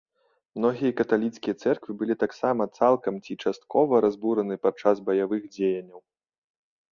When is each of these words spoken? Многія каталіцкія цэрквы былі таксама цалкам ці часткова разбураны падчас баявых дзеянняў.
Многія 0.59 0.91
каталіцкія 1.01 1.53
цэрквы 1.65 1.91
былі 1.99 2.15
таксама 2.23 2.67
цалкам 2.79 3.13
ці 3.25 3.37
часткова 3.45 4.01
разбураны 4.07 4.55
падчас 4.65 4.95
баявых 5.11 5.43
дзеянняў. 5.53 6.01